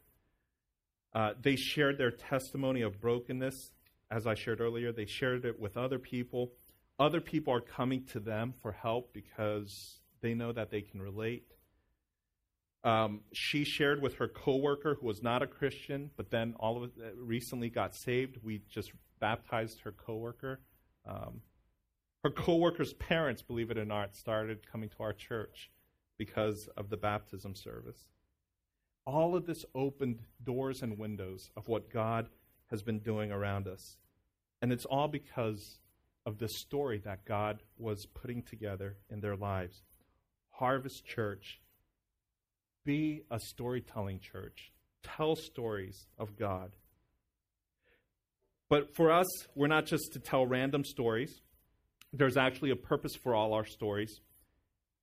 [1.14, 3.70] Uh, they shared their testimony of brokenness.
[4.10, 6.52] As I shared earlier, they shared it with other people.
[6.98, 11.44] Other people are coming to them for help because they know that they can relate.
[12.84, 16.84] Um, she shared with her coworker who was not a Christian, but then all of
[16.84, 18.38] it uh, recently got saved.
[18.42, 20.60] We just baptized her coworker.
[21.06, 21.40] Um,
[22.22, 25.70] her coworker's parents, believe it or not, started coming to our church
[26.18, 27.98] because of the baptism service.
[29.04, 32.28] All of this opened doors and windows of what God
[32.70, 33.96] has been doing around us.
[34.60, 35.80] And it's all because
[36.24, 39.82] of the story that God was putting together in their lives.
[40.50, 41.60] Harvest Church
[42.84, 44.72] be a storytelling church.
[45.02, 46.76] Tell stories of God.
[48.68, 51.42] But for us, we're not just to tell random stories.
[52.12, 54.20] There's actually a purpose for all our stories.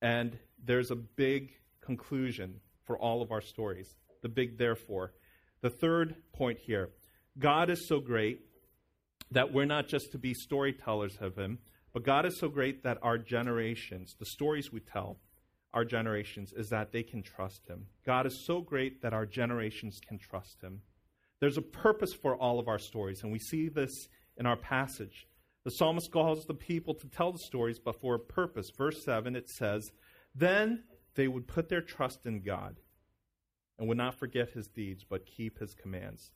[0.02, 3.96] And there's a big conclusion for all of our stories.
[4.22, 5.14] The big therefore.
[5.62, 6.90] The third point here
[7.38, 8.42] God is so great
[9.32, 11.60] that we're not just to be storytellers of Him,
[11.94, 15.20] but God is so great that our generations, the stories we tell,
[15.74, 17.86] our generations is that they can trust him.
[18.06, 20.82] God is so great that our generations can trust him.
[21.40, 25.28] There's a purpose for all of our stories, and we see this in our passage.
[25.66, 28.72] The psalmist calls the people to tell the stories, but for a purpose.
[28.78, 29.92] Verse 7, it says,
[30.34, 30.84] Then
[31.16, 32.78] they would put their trust in God
[33.78, 36.32] and would not forget his deeds, but keep his commands.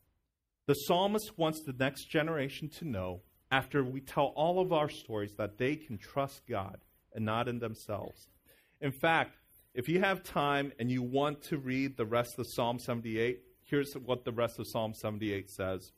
[0.66, 5.36] The psalmist wants the next generation to know, after we tell all of our stories,
[5.38, 6.78] that they can trust God
[7.14, 8.28] and not in themselves.
[8.82, 9.38] In fact,
[9.74, 13.94] if you have time and you want to read the rest of Psalm 78, here's
[13.94, 15.92] what the rest of Psalm 78 says.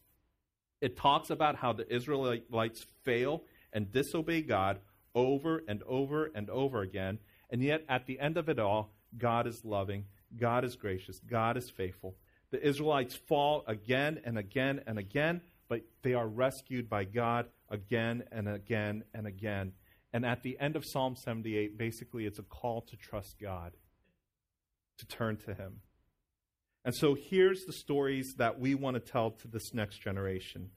[0.82, 4.80] It talks about how the Israelites fail and disobey God
[5.14, 9.48] over and over and over again, and yet at the end of it all, God
[9.48, 10.06] is loving,
[10.38, 12.16] God is gracious, God is faithful.
[12.52, 18.24] The Israelites fall again and again and again, but they are rescued by God again
[18.32, 19.74] and again and again.
[20.14, 23.74] And at the end of Psalm 78, basically, it's a call to trust God,
[25.00, 25.82] to turn to Him.
[26.86, 30.70] And so here's the stories that we want to tell to this next generation.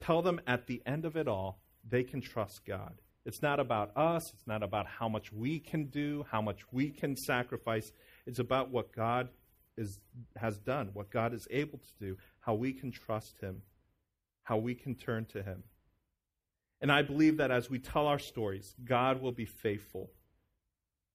[0.00, 3.00] Tell them at the end of it all, they can trust God.
[3.24, 6.90] It's not about us, it's not about how much we can do, how much we
[6.90, 7.90] can sacrifice.
[8.24, 9.28] It's about what God
[9.76, 9.98] is,
[10.36, 13.62] has done, what God is able to do, how we can trust Him,
[14.44, 15.64] how we can turn to Him.
[16.80, 20.10] And I believe that as we tell our stories, God will be faithful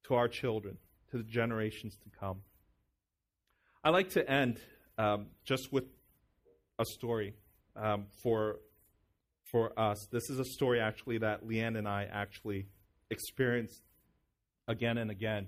[0.07, 0.77] to our children,
[1.11, 2.41] to the generations to come.
[3.83, 4.59] I like to end
[4.99, 5.85] um, just with
[6.77, 7.33] a story
[7.75, 8.57] um, for
[9.51, 10.07] for us.
[10.11, 12.67] This is a story actually that Leanne and I actually
[13.09, 13.81] experienced
[14.67, 15.47] again and again.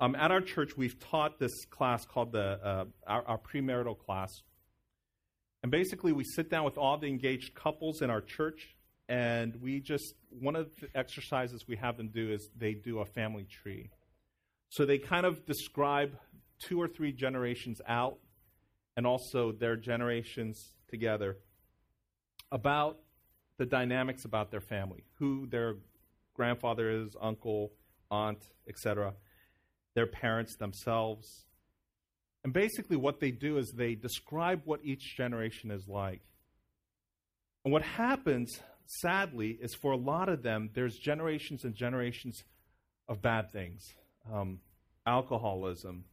[0.00, 4.30] Um, at our church, we've taught this class called the uh, our, our premarital class,
[5.62, 8.74] and basically we sit down with all the engaged couples in our church,
[9.08, 13.04] and we just one of the exercises we have them do is they do a
[13.04, 13.88] family tree.
[14.70, 16.16] So they kind of describe
[16.62, 18.18] two or three generations out,
[18.96, 21.38] and also their generations together
[22.50, 22.98] about
[23.58, 25.76] the dynamics about their family, who their
[26.34, 27.72] grandfather is, uncle,
[28.10, 29.14] aunt, etc
[29.94, 31.46] their parents themselves.
[32.44, 36.22] And basically, what they do is they describe what each generation is like.
[37.64, 42.42] And what happens, sadly, is for a lot of them, there's generations and generations
[43.08, 43.94] of bad things
[44.32, 44.60] um,
[45.06, 46.04] alcoholism,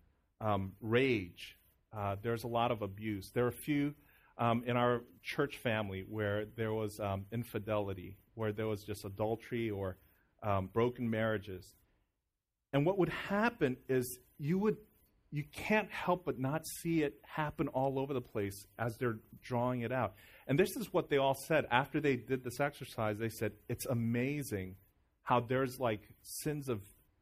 [0.41, 1.57] um, rage.
[1.95, 3.31] Uh, there's a lot of abuse.
[3.33, 3.93] There are a few
[4.37, 9.69] um, in our church family where there was um, infidelity, where there was just adultery
[9.69, 9.97] or
[10.43, 11.75] um, broken marriages.
[12.71, 14.77] And what would happen is you would
[15.31, 19.81] you can't help but not see it happen all over the place as they're drawing
[19.81, 20.15] it out.
[20.47, 23.19] And this is what they all said after they did this exercise.
[23.19, 24.75] They said it's amazing
[25.21, 26.81] how there's like sins of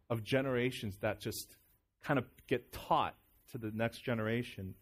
[0.09, 1.57] of generations that just
[2.03, 3.15] kind of get taught
[3.51, 4.75] to the next generation.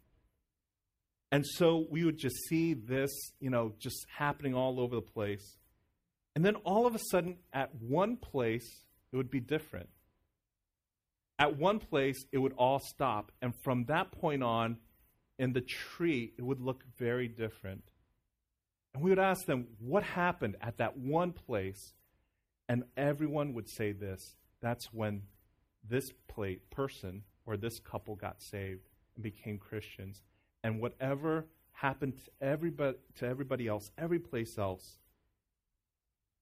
[1.31, 5.57] And so we would just see this, you know, just happening all over the place.
[6.35, 9.89] And then all of a sudden, at one place, it would be different
[11.39, 14.77] at one place it would all stop and from that point on
[15.37, 17.83] in the tree it would look very different
[18.93, 21.93] and we would ask them what happened at that one place
[22.69, 25.21] and everyone would say this that's when
[25.89, 30.21] this plate, person or this couple got saved and became christians
[30.63, 34.97] and whatever happened to everybody, to everybody else every place else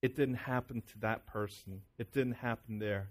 [0.02, 3.10] it didn't happen to that person it didn't happen there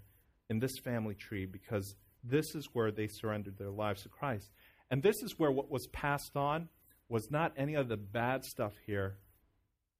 [0.49, 4.49] in this family tree because this is where they surrendered their lives to Christ.
[4.89, 6.69] And this is where what was passed on
[7.09, 9.17] was not any of the bad stuff here,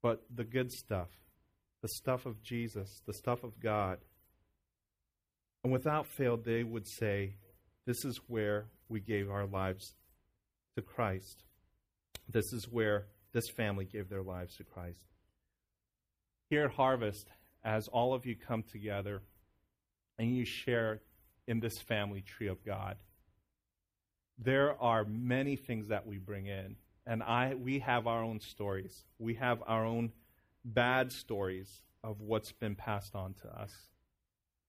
[0.01, 1.09] but the good stuff
[1.81, 3.97] the stuff of Jesus, the stuff of God.
[5.63, 7.35] And without fail, they would say,
[7.85, 9.95] This is where we gave our lives
[10.75, 11.43] to Christ.
[12.29, 14.99] This is where this family gave their lives to Christ.
[16.49, 17.27] Here at Harvest,
[17.63, 19.21] as all of you come together,
[20.19, 21.01] and you share
[21.47, 22.97] in this family tree of God.
[24.37, 29.05] There are many things that we bring in, and I we have our own stories.
[29.19, 30.11] We have our own
[30.65, 33.71] bad stories of what's been passed on to us.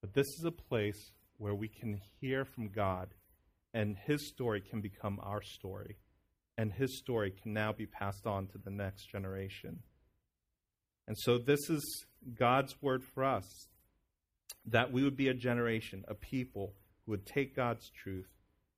[0.05, 3.15] But this is a place where we can hear from God,
[3.73, 5.97] and His story can become our story,
[6.59, 9.79] and His story can now be passed on to the next generation.
[11.09, 12.05] And so, this is
[12.39, 13.47] God's word for us
[14.67, 16.75] that we would be a generation, a people
[17.07, 18.29] who would take God's truth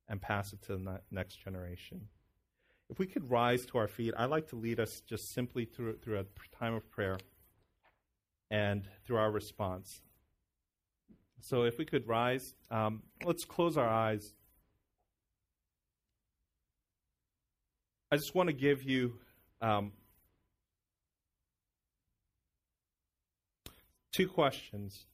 [0.09, 2.03] and pass it to the next generation.
[2.89, 5.97] If we could rise to our feet, I'd like to lead us just simply through,
[5.97, 7.19] through a time of prayer
[8.49, 10.03] and through our response.
[11.49, 14.35] So, if we could rise, um, let's close our eyes.
[18.11, 19.21] I just want to give you
[19.63, 19.93] um,
[24.11, 25.07] two questions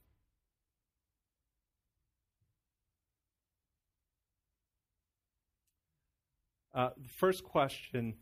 [6.75, 8.15] Uh, the first question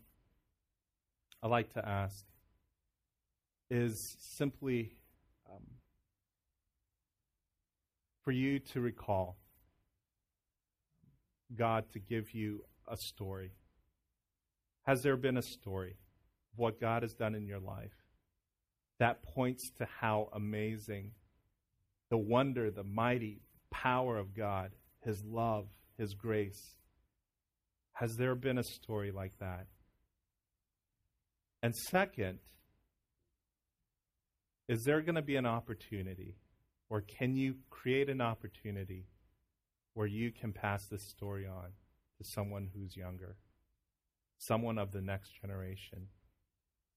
[1.41, 2.25] I like to ask
[3.69, 4.91] is simply
[5.49, 5.63] um,
[8.23, 9.37] for you to recall
[11.55, 13.51] God to give you a story.
[14.83, 15.97] Has there been a story
[16.53, 17.93] of what God has done in your life
[18.99, 21.11] that points to how amazing
[22.09, 23.41] the wonder, the mighty
[23.71, 24.71] power of God,
[25.03, 25.65] His love,
[25.97, 26.75] His grace,
[27.93, 29.65] has there been a story like that?
[31.63, 32.39] And second,
[34.67, 36.35] is there going to be an opportunity,
[36.91, 39.07] or can you create an opportunity
[39.95, 41.71] where you can pass this story on
[42.19, 43.37] to someone who's younger?
[44.41, 46.07] someone of the next generation.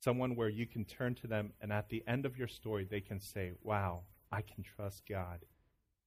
[0.03, 3.01] Someone where you can turn to them, and at the end of your story, they
[3.01, 5.41] can say, Wow, I can trust God.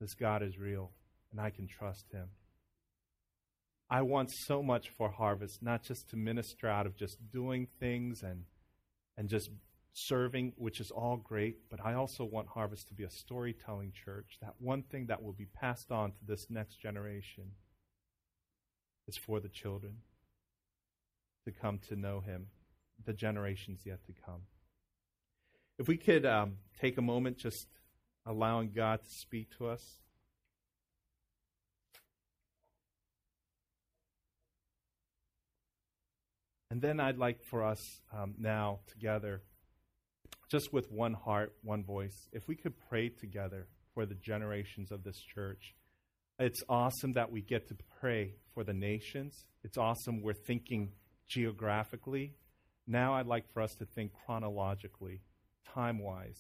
[0.01, 0.91] This God is real,
[1.31, 2.29] and I can trust Him.
[3.89, 8.21] I want so much for Harvest, not just to minister out of just doing things
[8.21, 8.43] and,
[9.15, 9.49] and just
[9.97, 14.37] serving, which is all great, but I also want Harvest to be a storytelling church.
[14.41, 17.45] That one thing that will be passed on to this next generation
[19.07, 19.97] is for the children
[21.45, 22.47] to come to know Him,
[23.05, 24.41] the generations yet to come.
[25.79, 27.67] If we could um, take a moment just
[28.23, 29.83] allowing God to speak to us.
[36.69, 39.41] And then I'd like for us um, now together
[40.49, 45.03] just with one heart, one voice, if we could pray together for the generations of
[45.03, 45.73] this church.
[46.39, 49.45] It's awesome that we get to pray for the nations.
[49.63, 50.91] It's awesome we're thinking
[51.27, 52.35] geographically.
[52.85, 55.21] Now I'd like for us to think chronologically,
[55.73, 56.39] time wise.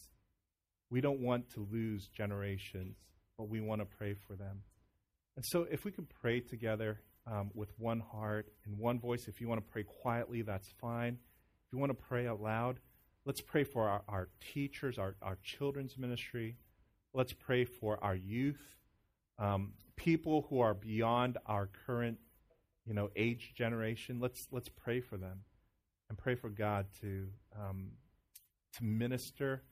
[0.89, 2.95] We don't want to lose generations,
[3.37, 4.61] but we want to pray for them.
[5.35, 9.41] And so if we could pray together um, with one heart and one voice, if
[9.41, 11.17] you want to pray quietly, that's fine.
[11.65, 12.79] If you want to pray out loud,
[13.27, 16.55] Let's pray for our, our teachers, our, our children's ministry.
[17.13, 18.61] Let's pray for our youth,
[19.37, 22.19] um, people who are beyond our current,
[22.85, 24.21] you know, age generation.
[24.21, 25.41] Let's let's pray for them,
[26.07, 27.91] and pray for God to um,
[28.77, 29.63] to minister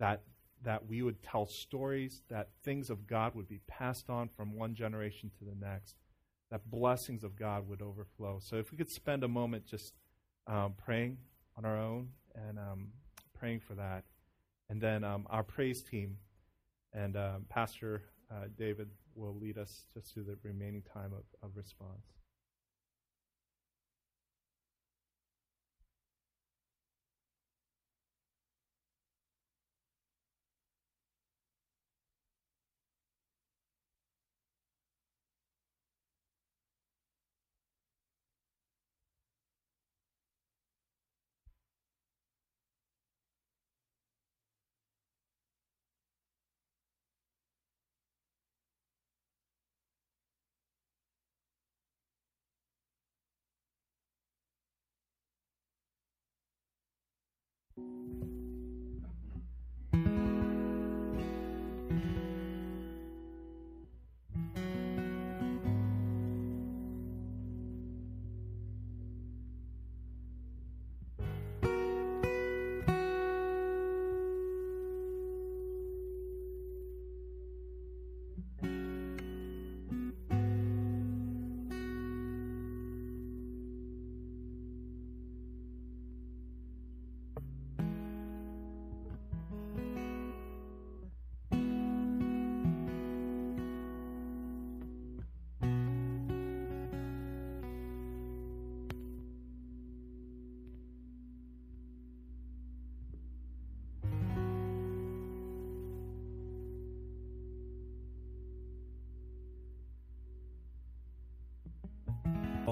[0.00, 0.22] that
[0.64, 4.74] that we would tell stories, that things of God would be passed on from one
[4.74, 5.94] generation to the next,
[6.50, 8.40] that blessings of God would overflow.
[8.42, 9.94] So if we could spend a moment just
[10.48, 11.18] um, praying
[11.56, 12.88] on our own and um,
[13.44, 14.04] praying for that.
[14.70, 16.16] And then um, our praise team
[16.94, 21.54] and um, Pastor uh, David will lead us just through the remaining time of, of
[21.54, 22.06] response.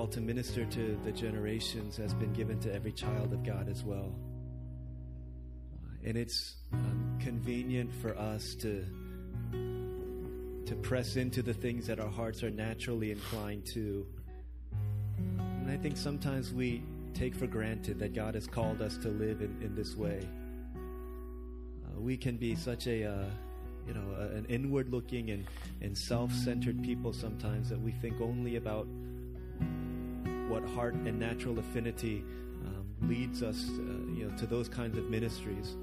[0.02, 3.84] Call to minister to the generations has been given to every child of God as
[3.84, 4.12] well.
[6.04, 8.84] And it's um, convenient for us to
[10.66, 14.04] to press into the things that our hearts are naturally inclined to.
[15.18, 16.82] And I think sometimes we
[17.14, 20.26] take for granted that God has called us to live in, in this way.
[20.74, 23.24] Uh, we can be such a uh,
[23.86, 25.44] you know, an inward looking and,
[25.80, 28.88] and self centered people sometimes that we think only about
[30.52, 32.22] what heart and natural affinity
[32.66, 33.82] um, leads us, uh,
[34.14, 35.76] you know, to those kinds of ministries.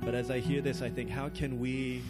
[0.00, 2.02] But as I hear this, I think, how can we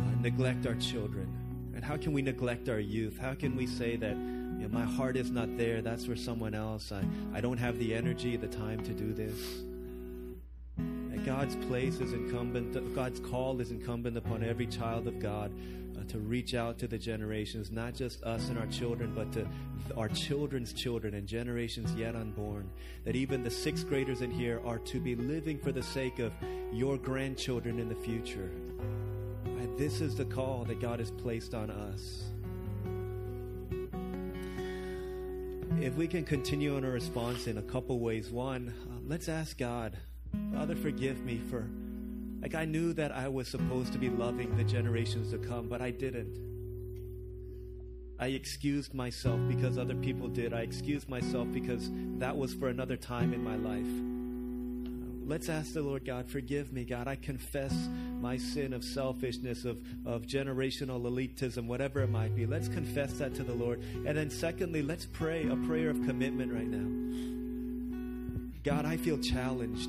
[0.00, 1.28] uh, neglect our children?
[1.74, 3.18] And how can we neglect our youth?
[3.18, 5.82] How can we say that you know, my heart is not there?
[5.82, 6.92] That's for someone else.
[6.92, 7.04] I,
[7.36, 9.34] I don't have the energy, the time to do this.
[11.24, 15.50] God's place is incumbent, God's call is incumbent upon every child of God
[16.08, 19.46] to reach out to the generations, not just us and our children, but to
[19.96, 22.68] our children's children and generations yet unborn.
[23.04, 26.32] That even the sixth graders in here are to be living for the sake of
[26.72, 28.50] your grandchildren in the future.
[29.46, 29.78] Right?
[29.78, 32.24] This is the call that God has placed on us.
[35.80, 38.30] If we can continue on our response in a couple ways.
[38.30, 39.96] One, uh, let's ask God,
[40.52, 41.66] Father, forgive me for
[42.44, 45.80] like I knew that I was supposed to be loving the generations to come, but
[45.80, 46.38] I didn't.
[48.18, 50.52] I excused myself because other people did.
[50.52, 53.86] I excused myself because that was for another time in my life.
[55.26, 57.08] Let's ask the Lord God, forgive me, God.
[57.08, 57.72] I confess
[58.20, 62.44] my sin of selfishness, of, of generational elitism, whatever it might be.
[62.44, 63.82] Let's confess that to the Lord.
[64.06, 66.90] And then, secondly, let's pray a prayer of commitment right now.
[68.64, 69.88] God, I feel challenged.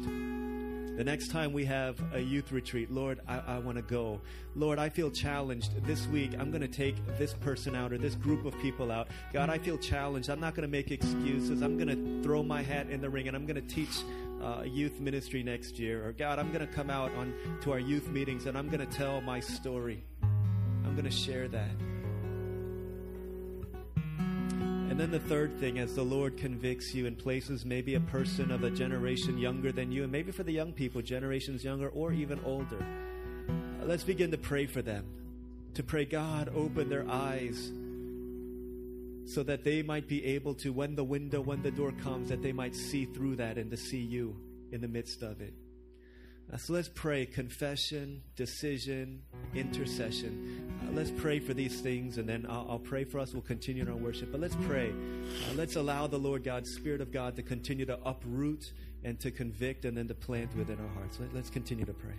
[0.98, 4.22] The next time we have a youth retreat, Lord, I, I want to go.
[4.56, 5.84] Lord, I feel challenged.
[5.86, 9.10] This week, I'm going to take this person out or this group of people out.
[9.34, 10.30] God, I feel challenged.
[10.30, 11.62] I'm not going to make excuses.
[11.62, 14.04] I'm going to throw my hat in the ring and I'm going to teach
[14.42, 16.08] uh, youth ministry next year.
[16.08, 17.34] Or God, I'm going to come out on
[17.64, 20.02] to our youth meetings and I'm going to tell my story.
[20.86, 21.95] I'm going to share that.
[24.96, 28.50] And then the third thing, as the Lord convicts you and places maybe a person
[28.50, 32.14] of a generation younger than you, and maybe for the young people, generations younger or
[32.14, 32.80] even older,
[33.84, 35.06] let's begin to pray for them.
[35.74, 37.74] To pray, God, open their eyes
[39.34, 42.42] so that they might be able to, when the window, when the door comes, that
[42.42, 44.34] they might see through that and to see you
[44.72, 45.54] in the midst of it.
[46.54, 49.24] Uh, so let's pray confession, decision,
[49.54, 50.75] intercession.
[50.94, 53.34] Let's pray for these things, and then I'll, I'll, pray for us.
[53.34, 54.32] We'll continue in our worship.
[54.32, 54.90] But let's pray.
[54.90, 58.72] Uh, let's allow the Lord God, Spirit of God, to continue to uproot
[59.04, 61.20] and to convict and then to plant within our hearts.
[61.20, 62.14] Let, let's continue to pray.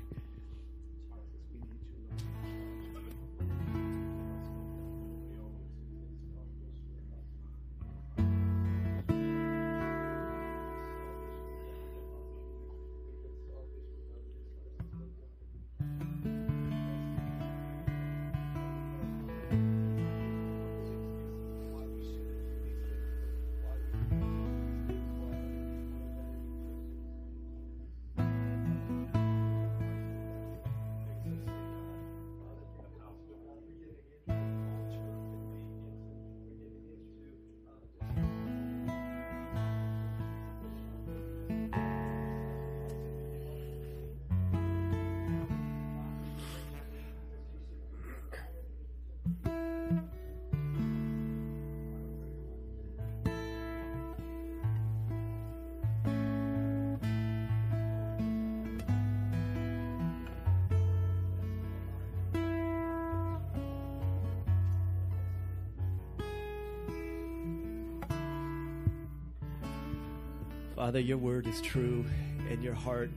[70.86, 72.04] Father, your word is true
[72.48, 73.10] and your heart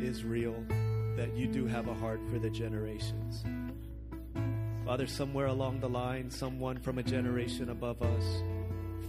[0.00, 0.54] is real,
[1.14, 3.44] that you do have a heart for the generations.
[4.86, 8.24] Father, somewhere along the line, someone from a generation above us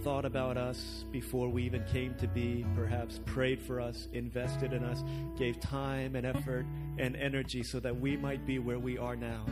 [0.02, 4.84] thought about us before we even came to be, perhaps prayed for us, invested in
[4.84, 5.02] us,
[5.38, 6.66] gave time and effort
[6.98, 9.46] and energy so that we might be where we are now.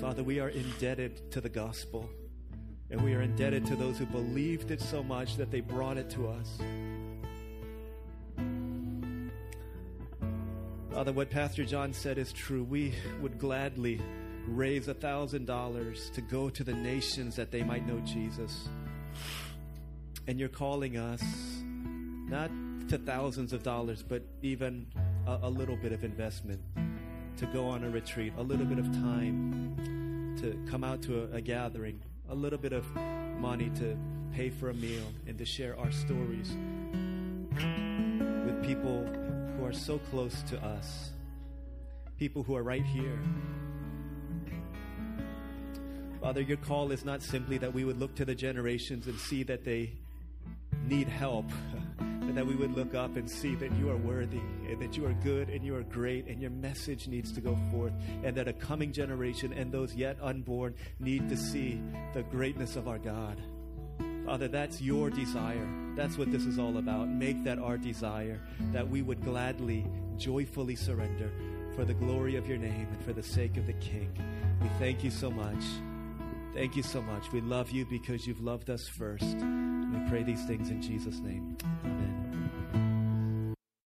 [0.00, 2.08] Father, we are indebted to the gospel.
[2.90, 6.10] And we are indebted to those who believed it so much that they brought it
[6.10, 6.58] to us.
[10.90, 12.62] Father, what Pastor John said is true.
[12.62, 14.00] We would gladly
[14.46, 18.68] raise a thousand dollars to go to the nations that they might know Jesus.
[20.28, 21.22] And you're calling us
[22.28, 22.50] not
[22.90, 24.86] to thousands of dollars, but even
[25.26, 26.60] a, a little bit of investment
[27.38, 31.36] to go on a retreat, a little bit of time to come out to a,
[31.36, 32.00] a gathering
[32.34, 32.84] a little bit of
[33.38, 33.96] money to
[34.32, 36.56] pay for a meal and to share our stories
[38.44, 39.06] with people
[39.56, 41.12] who are so close to us,
[42.18, 43.20] people who are right here.
[46.20, 49.44] Father, your call is not simply that we would look to the generations and see
[49.44, 49.92] that they
[50.88, 51.46] need help.
[52.36, 55.12] that we would look up and see that you are worthy and that you are
[55.22, 58.52] good and you are great and your message needs to go forth and that a
[58.52, 61.80] coming generation and those yet unborn need to see
[62.12, 63.40] the greatness of our God.
[64.24, 65.68] Father, that's your desire.
[65.96, 67.08] That's what this is all about.
[67.08, 68.40] Make that our desire,
[68.72, 71.30] that we would gladly, joyfully surrender
[71.74, 74.10] for the glory of your name and for the sake of the King.
[74.62, 75.62] We thank you so much.
[76.54, 77.32] Thank you so much.
[77.32, 79.24] We love you because you've loved us first.
[79.24, 81.56] We pray these things in Jesus' name.
[81.84, 82.23] Amen.